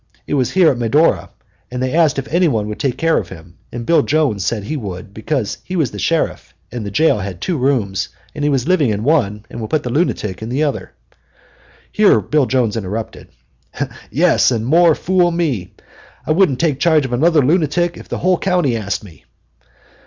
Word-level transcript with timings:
It 0.25 0.33
was 0.33 0.49
here 0.49 0.71
at 0.71 0.79
Medora, 0.79 1.29
and 1.69 1.79
they 1.79 1.93
asked 1.93 2.17
if 2.17 2.27
anybody 2.33 2.67
would 2.67 2.79
take 2.79 2.97
care 2.97 3.19
of 3.19 3.29
him, 3.29 3.59
and 3.71 3.85
Bill 3.85 4.01
Jones 4.01 4.43
said 4.43 4.63
he 4.63 4.75
would, 4.75 5.13
because 5.13 5.59
he 5.63 5.75
was 5.75 5.91
the 5.91 5.99
sheriff 5.99 6.55
and 6.71 6.83
the 6.83 6.89
jail 6.89 7.19
had 7.19 7.39
two 7.39 7.55
rooms, 7.55 8.09
and 8.33 8.43
he 8.43 8.49
was 8.49 8.67
living 8.67 8.89
in 8.89 9.03
one 9.03 9.45
and 9.47 9.61
would 9.61 9.69
put 9.69 9.83
the 9.83 9.91
lunatic 9.91 10.41
in 10.41 10.49
the 10.49 10.63
other." 10.63 10.93
Here 11.91 12.19
Bill 12.19 12.47
Jones 12.47 12.75
interrupted: 12.75 13.27
"Yes, 14.09 14.49
and 14.49 14.65
more 14.65 14.95
fool 14.95 15.29
me! 15.29 15.75
I 16.25 16.31
wouldn't 16.31 16.59
take 16.59 16.79
charge 16.79 17.05
of 17.05 17.13
another 17.13 17.45
lunatic 17.45 17.95
if 17.95 18.09
the 18.09 18.17
whole 18.17 18.39
county 18.39 18.75
asked 18.75 19.03
me. 19.03 19.25